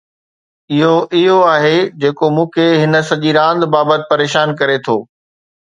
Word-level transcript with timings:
اھو 0.73 0.93
اھو 1.15 1.35
آھي 1.53 1.77
جيڪو 1.99 2.27
مون 2.35 2.47
کي 2.53 2.65
ھن 2.81 2.93
سڄي 3.09 3.31
راند 3.39 3.61
بابت 3.73 4.01
پريشان 4.11 4.47
ڪري 4.59 4.77
ٿو. 4.85 4.97